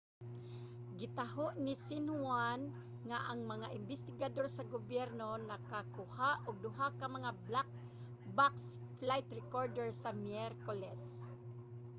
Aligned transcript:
gitaho 0.99 1.45
ni 1.63 1.73
xinhuan 1.85 2.61
nga 3.07 3.17
ang 3.31 3.41
mga 3.53 3.67
imbestigador 3.79 4.47
sa 4.51 4.67
gobyerno 4.73 5.29
nakakuha 5.49 6.29
og 6.47 6.55
duha 6.65 6.87
ka 6.99 7.07
mga 7.17 7.31
'black 7.41 7.69
box' 8.37 8.63
flight 8.99 9.27
recorder 9.39 9.87
sa 10.01 10.09
miyerkules 10.25 11.03